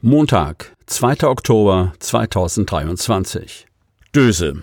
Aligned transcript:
Montag, 0.02 0.77
2. 0.84 1.27
Oktober 1.27 1.94
2023. 1.98 3.66
Döse. 4.14 4.62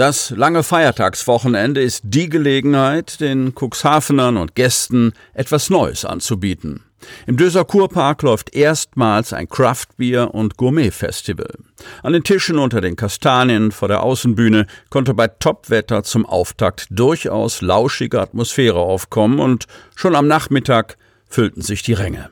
Das 0.00 0.30
lange 0.30 0.62
Feiertagswochenende 0.62 1.82
ist 1.82 2.00
die 2.04 2.30
Gelegenheit, 2.30 3.20
den 3.20 3.52
Cuxhavenern 3.54 4.38
und 4.38 4.54
Gästen 4.54 5.12
etwas 5.34 5.68
Neues 5.68 6.06
anzubieten. 6.06 6.84
Im 7.26 7.36
Döser 7.36 7.66
Kurpark 7.66 8.22
läuft 8.22 8.54
erstmals 8.54 9.34
ein 9.34 9.46
Craftbier- 9.46 10.30
und 10.32 10.56
Gourmet-Festival. 10.56 11.52
An 12.02 12.14
den 12.14 12.24
Tischen 12.24 12.58
unter 12.58 12.80
den 12.80 12.96
Kastanien 12.96 13.72
vor 13.72 13.88
der 13.88 14.02
Außenbühne 14.02 14.66
konnte 14.88 15.12
bei 15.12 15.28
Topwetter 15.28 16.02
zum 16.02 16.24
Auftakt 16.24 16.86
durchaus 16.88 17.60
lauschige 17.60 18.22
Atmosphäre 18.22 18.78
aufkommen 18.78 19.38
und 19.38 19.66
schon 19.96 20.16
am 20.16 20.26
Nachmittag 20.26 20.96
füllten 21.28 21.60
sich 21.60 21.82
die 21.82 21.92
Ränge. 21.92 22.30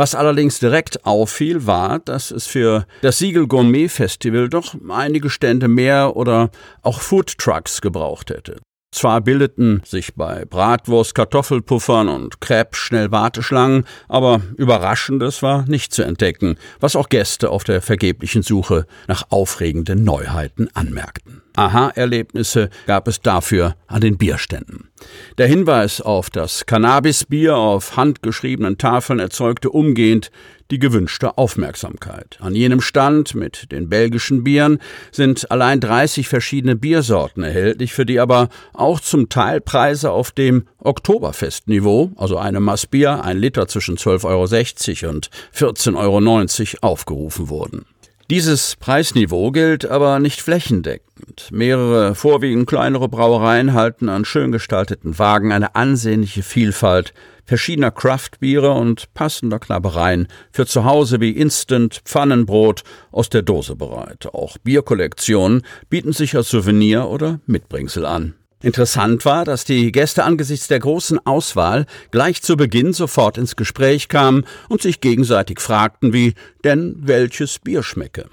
Was 0.00 0.14
allerdings 0.14 0.58
direkt 0.58 1.04
auffiel, 1.04 1.66
war, 1.66 1.98
dass 1.98 2.30
es 2.30 2.46
für 2.46 2.86
das 3.02 3.18
Siegel 3.18 3.46
Gourmet 3.46 3.90
Festival 3.90 4.48
doch 4.48 4.74
einige 4.88 5.28
Stände 5.28 5.68
mehr 5.68 6.16
oder 6.16 6.50
auch 6.80 7.02
Food 7.02 7.36
Trucks 7.36 7.82
gebraucht 7.82 8.30
hätte. 8.30 8.56
Zwar 8.92 9.20
bildeten 9.20 9.82
sich 9.84 10.14
bei 10.14 10.46
Bratwurst, 10.46 11.14
Kartoffelpuffern 11.14 12.08
und 12.08 12.40
Crepe 12.40 12.74
schnell 12.76 13.10
Warteschlangen, 13.10 13.84
aber 14.08 14.40
Überraschendes 14.56 15.42
war 15.42 15.66
nicht 15.68 15.92
zu 15.92 16.02
entdecken, 16.02 16.56
was 16.80 16.96
auch 16.96 17.10
Gäste 17.10 17.50
auf 17.50 17.64
der 17.64 17.82
vergeblichen 17.82 18.42
Suche 18.42 18.86
nach 19.06 19.24
aufregenden 19.28 20.02
Neuheiten 20.02 20.70
anmerkten. 20.72 21.42
Aha-Erlebnisse 21.56 22.70
gab 22.86 23.06
es 23.06 23.20
dafür 23.20 23.76
an 23.86 24.00
den 24.00 24.16
Bierständen. 24.16 24.89
Der 25.38 25.46
Hinweis 25.46 26.00
auf 26.00 26.30
das 26.30 26.66
Cannabisbier 26.66 27.56
auf 27.56 27.96
handgeschriebenen 27.96 28.78
Tafeln 28.78 29.18
erzeugte 29.18 29.70
umgehend 29.70 30.30
die 30.70 30.78
gewünschte 30.78 31.36
Aufmerksamkeit. 31.36 32.38
An 32.40 32.54
jenem 32.54 32.80
Stand 32.80 33.34
mit 33.34 33.72
den 33.72 33.88
belgischen 33.88 34.44
Bieren 34.44 34.78
sind 35.10 35.50
allein 35.50 35.80
30 35.80 36.28
verschiedene 36.28 36.76
Biersorten 36.76 37.42
erhältlich, 37.42 37.92
für 37.92 38.06
die 38.06 38.20
aber 38.20 38.48
auch 38.72 39.00
zum 39.00 39.28
Teil 39.28 39.60
Preise 39.60 40.10
auf 40.10 40.30
dem 40.30 40.66
Oktoberfestniveau, 40.78 42.12
also 42.16 42.38
eine 42.38 42.60
Massbier, 42.60 43.24
ein 43.24 43.38
Liter 43.38 43.66
zwischen 43.68 43.96
12,60 43.96 45.04
Euro 45.04 45.12
und 45.12 45.30
14,90 45.54 46.74
Euro 46.82 46.92
aufgerufen 46.92 47.48
wurden. 47.48 47.84
Dieses 48.30 48.76
Preisniveau 48.76 49.50
gilt 49.50 49.84
aber 49.84 50.20
nicht 50.20 50.40
flächendeckend. 50.40 51.48
Mehrere 51.50 52.14
vorwiegend 52.14 52.68
kleinere 52.68 53.08
Brauereien 53.08 53.72
halten 53.72 54.08
an 54.08 54.24
schön 54.24 54.52
gestalteten 54.52 55.18
Wagen 55.18 55.50
eine 55.50 55.74
ansehnliche 55.74 56.44
Vielfalt 56.44 57.12
verschiedener 57.44 57.90
Craftbiere 57.90 58.70
und 58.70 59.12
passender 59.14 59.58
Knabbereien 59.58 60.28
für 60.52 60.64
zu 60.64 60.84
Hause 60.84 61.20
wie 61.20 61.32
Instant, 61.32 62.02
Pfannenbrot 62.04 62.84
aus 63.10 63.30
der 63.30 63.42
Dose 63.42 63.74
bereit. 63.74 64.28
Auch 64.32 64.58
Bierkollektionen 64.58 65.62
bieten 65.88 66.12
sich 66.12 66.36
als 66.36 66.50
Souvenir 66.50 67.08
oder 67.08 67.40
Mitbringsel 67.46 68.06
an. 68.06 68.34
Interessant 68.62 69.24
war, 69.24 69.44
dass 69.44 69.64
die 69.64 69.90
Gäste 69.90 70.24
angesichts 70.24 70.68
der 70.68 70.80
großen 70.80 71.24
Auswahl 71.26 71.86
gleich 72.10 72.42
zu 72.42 72.56
Beginn 72.56 72.92
sofort 72.92 73.38
ins 73.38 73.56
Gespräch 73.56 74.08
kamen 74.08 74.44
und 74.68 74.82
sich 74.82 75.00
gegenseitig 75.00 75.60
fragten, 75.60 76.12
wie 76.12 76.34
denn 76.62 76.96
welches 77.00 77.58
Bier 77.58 77.82
schmecke. 77.82 78.28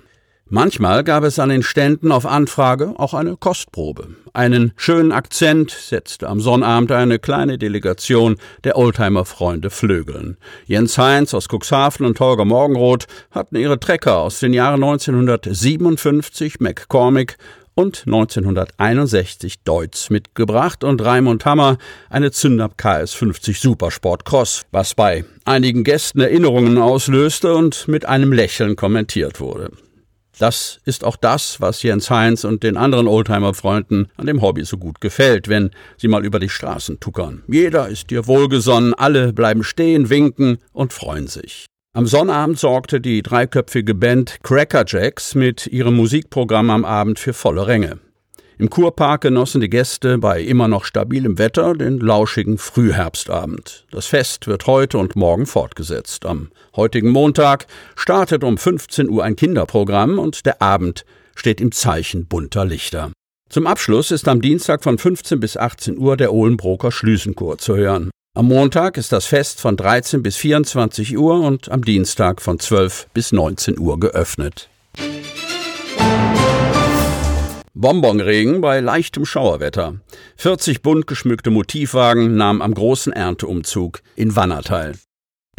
Manchmal 0.50 1.04
gab 1.04 1.26
es 1.26 1.40
an 1.40 1.50
den 1.50 1.62
Ständen 1.62 2.10
auf 2.10 2.26
Anfrage 2.26 2.94
auch 2.98 3.14
eine 3.14 3.36
Kostprobe. 3.36 4.08
Einen 4.32 4.72
schönen 4.78 5.12
Akzent 5.12 5.72
setzte 5.72 6.30
am 6.30 6.40
Sonnabend 6.40 6.94
eine 6.94 7.20
kleine 7.20 7.58
Delegation 7.58 8.38
der 8.64 8.78
Oldtimer-Freunde 8.78 9.70
Flögeln. 9.70 10.38
Jens 10.66 10.98
Heinz 10.98 11.34
aus 11.34 11.50
Cuxhaven 11.50 12.06
und 12.06 12.18
Holger 12.22 12.46
Morgenroth 12.46 13.08
hatten 13.32 13.58
ihre 13.58 13.78
Trecker 13.78 14.20
aus 14.20 14.40
den 14.40 14.54
Jahren 14.54 14.84
1957 14.84 16.62
McCormick 16.62 17.38
und 17.78 18.04
1961 18.08 19.60
Deutz 19.64 20.10
mitgebracht 20.10 20.84
und 20.84 21.00
Raimund 21.04 21.46
Hammer 21.46 21.78
eine 22.10 22.32
Zündab 22.32 22.74
KS50 22.80 23.62
Supersport 23.62 24.26
Cross, 24.26 24.66
was 24.72 24.96
bei 24.96 25.26
einigen 25.46 25.84
Gästen 25.84 26.20
Erinnerungen 26.20 26.80
auslöste 26.80 27.54
und 27.54 27.88
mit 27.88 28.06
einem 28.06 28.34
Lächeln 28.34 28.76
kommentiert 28.76 29.40
wurde. 29.40 29.70
Das 30.40 30.80
ist 30.86 31.04
auch 31.04 31.16
das, 31.16 31.62
was 31.62 31.84
Jens 31.84 32.10
Heinz 32.10 32.44
und 32.44 32.64
den 32.64 32.78
anderen 32.78 33.08
Oldtimer-Freunden 33.08 34.08
an 34.18 34.26
dem 34.26 34.42
Hobby 34.42 34.64
so 34.66 34.78
gut 34.78 35.00
gefällt, 35.00 35.48
wenn 35.48 35.70
sie 35.98 36.08
mal 36.08 36.26
über 36.26 36.40
die 36.40 36.50
Straßen 36.50 37.00
tuckern. 37.00 37.44
Jeder 37.48 37.90
ist 37.90 38.10
dir 38.10 38.26
wohlgesonnen, 38.26 38.96
alle 38.96 39.34
bleiben 39.34 39.64
stehen, 39.64 40.10
winken 40.10 40.58
und 40.74 40.94
freuen 40.94 41.28
sich. 41.28 41.68
Am 41.98 42.06
Sonnabend 42.06 42.60
sorgte 42.60 43.02
die 43.02 43.24
dreiköpfige 43.24 43.96
Band 43.96 44.38
Cracker 44.44 44.84
Jacks 44.86 45.34
mit 45.34 45.66
ihrem 45.66 45.96
Musikprogramm 45.96 46.70
am 46.70 46.86
Abend 46.86 47.18
für 47.18 47.34
volle 47.34 47.66
Ränge. 47.66 47.98
Im 48.60 48.70
Kurpark 48.70 49.22
genossen 49.22 49.62
die 49.62 49.70
Gäste 49.72 50.20
bei 50.20 50.44
immer 50.44 50.68
noch 50.68 50.86
stabilem 50.86 51.40
Wetter 51.40 51.74
den 51.74 51.98
lauschigen 51.98 52.60
Frühherbstabend. 52.60 53.88
Das 53.90 54.06
Fest 54.06 54.46
wird 54.46 54.68
heute 54.68 55.00
und 55.00 55.16
morgen 55.16 55.48
fortgesetzt. 55.48 56.28
Am 56.28 56.52
heutigen 56.76 57.10
Montag 57.10 57.66
startet 57.96 58.44
um 58.44 58.60
15 58.60 59.10
Uhr 59.10 59.24
ein 59.24 59.36
Kinderprogramm 59.36 60.20
und 60.20 60.46
der 60.46 60.62
Abend 60.62 61.04
steht 61.34 61.60
im 61.60 61.72
Zeichen 61.72 62.28
bunter 62.28 62.64
Lichter. 62.64 63.12
Zum 63.50 63.66
Abschluss 63.66 64.12
ist 64.12 64.28
am 64.28 64.42
Dienstag 64.42 64.84
von 64.84 64.98
15 64.98 65.40
bis 65.40 65.56
18 65.56 65.98
Uhr 65.98 66.18
der 66.18 66.34
Ohlenbroker 66.34 66.92
Schlüsenchor 66.92 67.58
zu 67.58 67.78
hören. 67.78 68.12
Am 68.36 68.48
Montag 68.48 68.98
ist 68.98 69.14
das 69.14 69.26
Fest 69.26 69.62
von 69.62 69.78
13 69.78 70.22
bis 70.22 70.36
24 70.36 71.18
Uhr 71.18 71.40
und 71.40 71.72
am 71.72 71.84
Dienstag 71.84 72.42
von 72.42 72.60
12 72.60 73.08
bis 73.14 73.32
19 73.32 73.80
Uhr 73.80 74.00
geöffnet. 74.00 74.70
Bonbonregen 77.74 78.60
bei 78.60 78.82
leichtem 78.82 79.26
Schauerwetter. 79.26 79.96
40 80.36 80.82
bunt 80.82 81.08
geschmückte 81.08 81.50
Motivwagen 81.50 82.36
nahmen 82.36 82.62
am 82.62 82.74
großen 82.74 83.14
Ernteumzug 83.14 84.02
in 84.16 84.36
Wanner 84.36 84.62
teil. 84.62 84.94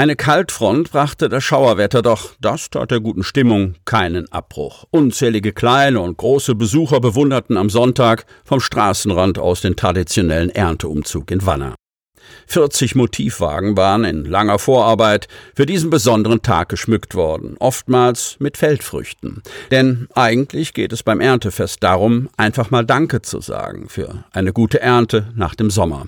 Eine 0.00 0.14
Kaltfront 0.14 0.92
brachte 0.92 1.28
das 1.28 1.42
Schauerwetter, 1.42 2.02
doch 2.02 2.30
das 2.40 2.70
tat 2.70 2.92
der 2.92 3.00
guten 3.00 3.24
Stimmung 3.24 3.74
keinen 3.84 4.30
Abbruch. 4.30 4.84
Unzählige 4.92 5.52
kleine 5.52 5.98
und 5.98 6.16
große 6.16 6.54
Besucher 6.54 7.00
bewunderten 7.00 7.56
am 7.56 7.68
Sonntag 7.68 8.24
vom 8.44 8.60
Straßenrand 8.60 9.40
aus 9.40 9.60
den 9.60 9.74
traditionellen 9.74 10.50
Ernteumzug 10.50 11.32
in 11.32 11.44
Wanner. 11.44 11.74
40 12.46 12.94
Motivwagen 12.94 13.76
waren 13.76 14.04
in 14.04 14.24
langer 14.24 14.60
Vorarbeit 14.60 15.26
für 15.56 15.66
diesen 15.66 15.90
besonderen 15.90 16.42
Tag 16.42 16.68
geschmückt 16.68 17.16
worden, 17.16 17.56
oftmals 17.58 18.36
mit 18.38 18.56
Feldfrüchten. 18.56 19.42
Denn 19.72 20.06
eigentlich 20.14 20.74
geht 20.74 20.92
es 20.92 21.02
beim 21.02 21.20
Erntefest 21.20 21.82
darum, 21.82 22.28
einfach 22.36 22.70
mal 22.70 22.86
Danke 22.86 23.22
zu 23.22 23.40
sagen 23.40 23.88
für 23.88 24.22
eine 24.30 24.52
gute 24.52 24.80
Ernte 24.80 25.32
nach 25.34 25.56
dem 25.56 25.70
Sommer. 25.70 26.06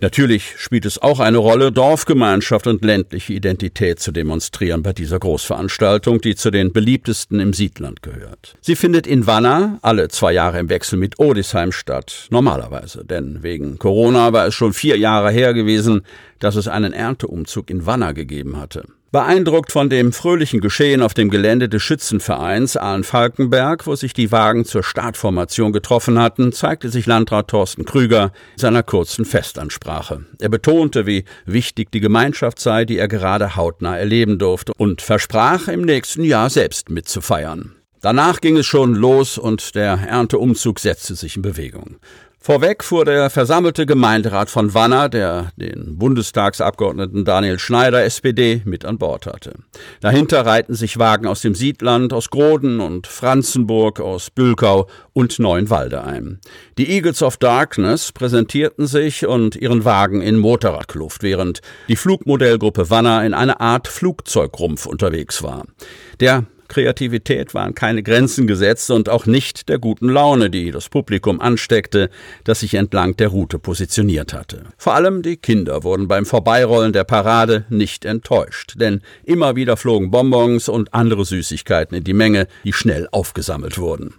Natürlich 0.00 0.54
spielt 0.58 0.86
es 0.86 1.00
auch 1.00 1.20
eine 1.20 1.38
Rolle, 1.38 1.72
Dorfgemeinschaft 1.72 2.66
und 2.66 2.84
ländliche 2.84 3.32
Identität 3.32 4.00
zu 4.00 4.12
demonstrieren 4.12 4.82
bei 4.82 4.92
dieser 4.92 5.18
Großveranstaltung, 5.18 6.20
die 6.20 6.34
zu 6.34 6.50
den 6.50 6.72
beliebtesten 6.72 7.40
im 7.40 7.52
Siedland 7.52 8.02
gehört. 8.02 8.54
Sie 8.60 8.76
findet 8.76 9.06
in 9.06 9.26
Wanner 9.26 9.78
alle 9.82 10.08
zwei 10.08 10.32
Jahre 10.32 10.58
im 10.58 10.68
Wechsel 10.68 10.98
mit 10.98 11.18
Odisheim 11.18 11.72
statt, 11.72 12.26
normalerweise, 12.30 13.04
denn 13.04 13.42
wegen 13.42 13.78
Corona 13.78 14.32
war 14.32 14.46
es 14.46 14.54
schon 14.54 14.72
vier 14.72 14.96
Jahre 14.98 15.30
her 15.30 15.54
gewesen, 15.54 16.02
dass 16.38 16.56
es 16.56 16.68
einen 16.68 16.92
Ernteumzug 16.92 17.70
in 17.70 17.86
Wanner 17.86 18.14
gegeben 18.14 18.56
hatte. 18.56 18.84
Beeindruckt 19.12 19.72
von 19.72 19.90
dem 19.90 20.10
fröhlichen 20.10 20.62
Geschehen 20.62 21.02
auf 21.02 21.12
dem 21.12 21.28
Gelände 21.28 21.68
des 21.68 21.82
Schützenvereins 21.82 22.78
Ahlen-Falkenberg, 22.78 23.86
wo 23.86 23.94
sich 23.94 24.14
die 24.14 24.32
Wagen 24.32 24.64
zur 24.64 24.82
Startformation 24.82 25.74
getroffen 25.74 26.18
hatten, 26.18 26.50
zeigte 26.52 26.88
sich 26.88 27.04
Landrat 27.04 27.48
Thorsten 27.48 27.84
Krüger 27.84 28.32
in 28.54 28.58
seiner 28.58 28.82
kurzen 28.82 29.26
Festansprache. 29.26 30.24
Er 30.40 30.48
betonte, 30.48 31.04
wie 31.04 31.26
wichtig 31.44 31.92
die 31.92 32.00
Gemeinschaft 32.00 32.58
sei, 32.58 32.86
die 32.86 32.96
er 32.96 33.06
gerade 33.06 33.54
hautnah 33.54 33.98
erleben 33.98 34.38
durfte, 34.38 34.72
und 34.78 35.02
versprach, 35.02 35.68
im 35.68 35.82
nächsten 35.82 36.24
Jahr 36.24 36.48
selbst 36.48 36.88
mitzufeiern. 36.88 37.74
Danach 38.00 38.40
ging 38.40 38.56
es 38.56 38.64
schon 38.64 38.94
los 38.94 39.36
und 39.36 39.74
der 39.74 39.92
Ernteumzug 40.08 40.80
setzte 40.80 41.16
sich 41.16 41.36
in 41.36 41.42
Bewegung. 41.42 41.98
Vorweg 42.44 42.82
fuhr 42.82 43.04
der 43.04 43.30
versammelte 43.30 43.86
Gemeinderat 43.86 44.50
von 44.50 44.74
Wanner, 44.74 45.08
der 45.08 45.52
den 45.54 45.96
Bundestagsabgeordneten 45.96 47.24
Daniel 47.24 47.60
Schneider, 47.60 48.02
SPD, 48.02 48.62
mit 48.64 48.84
an 48.84 48.98
Bord 48.98 49.26
hatte. 49.26 49.52
Dahinter 50.00 50.44
reihten 50.44 50.74
sich 50.74 50.98
Wagen 50.98 51.28
aus 51.28 51.40
dem 51.40 51.54
Siedland, 51.54 52.12
aus 52.12 52.30
Groden 52.30 52.80
und 52.80 53.06
Franzenburg, 53.06 54.00
aus 54.00 54.30
Bülkau 54.30 54.88
und 55.12 55.38
Neuenwalde 55.38 56.02
ein. 56.02 56.40
Die 56.78 56.90
Eagles 56.90 57.22
of 57.22 57.36
Darkness 57.36 58.10
präsentierten 58.10 58.88
sich 58.88 59.24
und 59.24 59.54
ihren 59.54 59.84
Wagen 59.84 60.20
in 60.20 60.36
Motorradkluft, 60.36 61.22
während 61.22 61.60
die 61.86 61.94
Flugmodellgruppe 61.94 62.90
Wanner 62.90 63.24
in 63.24 63.34
einer 63.34 63.60
Art 63.60 63.86
Flugzeugrumpf 63.86 64.86
unterwegs 64.86 65.44
war. 65.44 65.64
Der 66.18 66.46
Kreativität 66.72 67.52
waren 67.52 67.74
keine 67.74 68.02
Grenzen 68.02 68.46
gesetzt 68.46 68.90
und 68.90 69.10
auch 69.10 69.26
nicht 69.26 69.68
der 69.68 69.78
guten 69.78 70.08
Laune, 70.08 70.48
die 70.48 70.70
das 70.70 70.88
Publikum 70.88 71.38
ansteckte, 71.38 72.08
das 72.44 72.60
sich 72.60 72.72
entlang 72.72 73.14
der 73.16 73.28
Route 73.28 73.58
positioniert 73.58 74.32
hatte. 74.32 74.62
Vor 74.78 74.94
allem 74.94 75.20
die 75.20 75.36
Kinder 75.36 75.84
wurden 75.84 76.08
beim 76.08 76.24
Vorbeirollen 76.24 76.94
der 76.94 77.04
Parade 77.04 77.66
nicht 77.68 78.06
enttäuscht, 78.06 78.72
denn 78.76 79.02
immer 79.22 79.54
wieder 79.54 79.76
flogen 79.76 80.10
Bonbons 80.10 80.70
und 80.70 80.94
andere 80.94 81.26
Süßigkeiten 81.26 81.94
in 81.94 82.04
die 82.04 82.14
Menge, 82.14 82.48
die 82.64 82.72
schnell 82.72 83.06
aufgesammelt 83.12 83.76
wurden. 83.76 84.14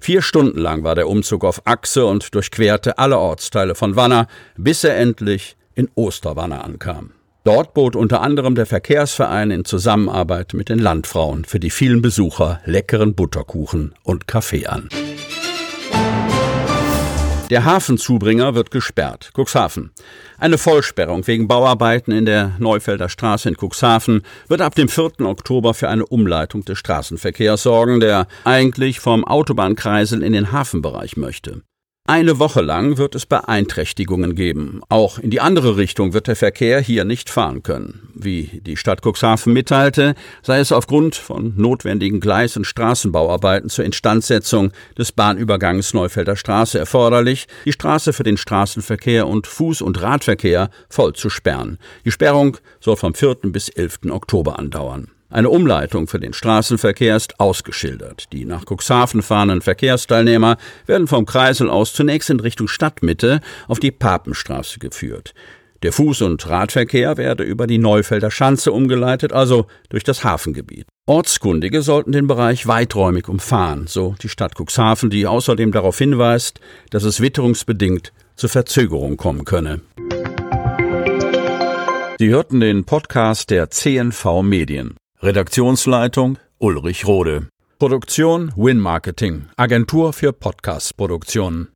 Vier 0.00 0.22
Stunden 0.22 0.58
lang 0.58 0.84
war 0.84 0.94
der 0.94 1.08
Umzug 1.08 1.44
auf 1.44 1.60
Achse 1.66 2.06
und 2.06 2.34
durchquerte 2.34 2.96
alle 2.96 3.18
Ortsteile 3.18 3.74
von 3.74 3.96
Wanner, 3.96 4.28
bis 4.56 4.82
er 4.82 4.96
endlich 4.96 5.58
in 5.74 5.90
Osterwanner 5.94 6.64
ankam. 6.64 7.10
Dort 7.48 7.72
bot 7.72 7.96
unter 7.96 8.20
anderem 8.20 8.56
der 8.56 8.66
Verkehrsverein 8.66 9.50
in 9.50 9.64
Zusammenarbeit 9.64 10.52
mit 10.52 10.68
den 10.68 10.78
Landfrauen 10.78 11.46
für 11.46 11.58
die 11.58 11.70
vielen 11.70 12.02
Besucher 12.02 12.60
leckeren 12.66 13.14
Butterkuchen 13.14 13.94
und 14.02 14.28
Kaffee 14.28 14.66
an. 14.66 14.90
Der 17.48 17.64
Hafenzubringer 17.64 18.54
wird 18.54 18.70
gesperrt. 18.70 19.30
Cuxhaven. 19.34 19.92
Eine 20.36 20.58
Vollsperrung 20.58 21.26
wegen 21.26 21.48
Bauarbeiten 21.48 22.12
in 22.12 22.26
der 22.26 22.52
Neufelder 22.58 23.08
Straße 23.08 23.48
in 23.48 23.56
Cuxhaven 23.58 24.24
wird 24.48 24.60
ab 24.60 24.74
dem 24.74 24.90
4. 24.90 25.20
Oktober 25.20 25.72
für 25.72 25.88
eine 25.88 26.04
Umleitung 26.04 26.66
des 26.66 26.76
Straßenverkehrs 26.76 27.62
sorgen, 27.62 28.00
der 28.00 28.26
eigentlich 28.44 29.00
vom 29.00 29.24
Autobahnkreisel 29.24 30.22
in 30.22 30.34
den 30.34 30.52
Hafenbereich 30.52 31.16
möchte. 31.16 31.62
Eine 32.10 32.38
Woche 32.38 32.62
lang 32.62 32.96
wird 32.96 33.14
es 33.14 33.26
Beeinträchtigungen 33.26 34.34
geben. 34.34 34.80
Auch 34.88 35.18
in 35.18 35.28
die 35.28 35.42
andere 35.42 35.76
Richtung 35.76 36.14
wird 36.14 36.26
der 36.26 36.36
Verkehr 36.36 36.80
hier 36.80 37.04
nicht 37.04 37.28
fahren 37.28 37.62
können. 37.62 38.08
Wie 38.14 38.62
die 38.64 38.78
Stadt 38.78 39.02
Cuxhaven 39.04 39.52
mitteilte, 39.52 40.14
sei 40.40 40.58
es 40.58 40.72
aufgrund 40.72 41.16
von 41.16 41.52
notwendigen 41.58 42.20
Gleis- 42.20 42.56
und 42.56 42.64
Straßenbauarbeiten 42.64 43.68
zur 43.68 43.84
Instandsetzung 43.84 44.72
des 44.96 45.12
Bahnübergangs 45.12 45.92
Neufelder 45.92 46.36
Straße 46.36 46.78
erforderlich, 46.78 47.46
die 47.66 47.72
Straße 47.72 48.14
für 48.14 48.22
den 48.22 48.38
Straßenverkehr 48.38 49.26
und 49.26 49.46
Fuß- 49.46 49.82
und 49.82 50.00
Radverkehr 50.00 50.70
voll 50.88 51.12
zu 51.12 51.28
sperren. 51.28 51.76
Die 52.06 52.10
Sperrung 52.10 52.56
soll 52.80 52.96
vom 52.96 53.12
4. 53.12 53.52
bis 53.52 53.68
11. 53.68 54.10
Oktober 54.10 54.58
andauern. 54.58 55.10
Eine 55.30 55.50
Umleitung 55.50 56.06
für 56.06 56.18
den 56.18 56.32
Straßenverkehr 56.32 57.14
ist 57.14 57.38
ausgeschildert. 57.38 58.32
Die 58.32 58.46
nach 58.46 58.64
Cuxhaven 58.64 59.20
fahrenden 59.20 59.60
Verkehrsteilnehmer 59.60 60.56
werden 60.86 61.06
vom 61.06 61.26
Kreisel 61.26 61.68
aus 61.68 61.92
zunächst 61.92 62.30
in 62.30 62.40
Richtung 62.40 62.66
Stadtmitte 62.66 63.40
auf 63.66 63.78
die 63.78 63.90
Papenstraße 63.90 64.78
geführt. 64.78 65.34
Der 65.82 65.92
Fuß- 65.92 66.24
und 66.24 66.48
Radverkehr 66.48 67.18
werde 67.18 67.44
über 67.44 67.66
die 67.66 67.76
Neufelder 67.76 68.30
Schanze 68.30 68.72
umgeleitet, 68.72 69.34
also 69.34 69.66
durch 69.90 70.02
das 70.02 70.24
Hafengebiet. 70.24 70.86
Ortskundige 71.06 71.82
sollten 71.82 72.12
den 72.12 72.26
Bereich 72.26 72.66
weiträumig 72.66 73.28
umfahren, 73.28 73.86
so 73.86 74.14
die 74.22 74.30
Stadt 74.30 74.54
Cuxhaven, 74.58 75.10
die 75.10 75.26
außerdem 75.26 75.72
darauf 75.72 75.98
hinweist, 75.98 76.58
dass 76.90 77.04
es 77.04 77.20
witterungsbedingt 77.20 78.14
zu 78.34 78.48
Verzögerung 78.48 79.18
kommen 79.18 79.44
könne. 79.44 79.82
Sie 82.18 82.30
hörten 82.30 82.60
den 82.60 82.84
Podcast 82.84 83.50
der 83.50 83.68
CNV 83.68 84.42
Medien. 84.42 84.96
Redaktionsleitung 85.20 86.38
Ulrich 86.58 87.04
Rode. 87.04 87.48
Produktion 87.80 88.52
Win 88.54 88.78
Marketing, 88.78 89.46
Agentur 89.56 90.12
für 90.12 90.32
Podcast-Produktionen. 90.32 91.72